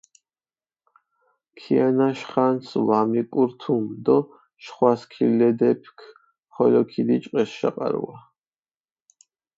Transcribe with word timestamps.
ქიანაშ 1.59 2.19
ხანს 2.29 2.67
ვამიკურთუმჷ 2.87 3.93
დო 4.05 4.17
შხვა 4.63 4.91
სქილედეფქ 4.99 5.97
ხოლო 6.53 6.81
ქიდიჭყეს 6.91 7.49
შაყარუა. 7.57 8.15